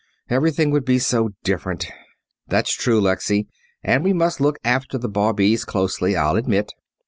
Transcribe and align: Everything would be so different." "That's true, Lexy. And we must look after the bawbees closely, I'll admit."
Everything 0.31 0.71
would 0.71 0.83
be 0.83 0.97
so 0.97 1.29
different." 1.43 1.85
"That's 2.47 2.73
true, 2.73 2.99
Lexy. 2.99 3.45
And 3.83 4.03
we 4.03 4.13
must 4.13 4.41
look 4.41 4.57
after 4.63 4.97
the 4.97 5.07
bawbees 5.07 5.63
closely, 5.63 6.15
I'll 6.15 6.37
admit." 6.37 6.73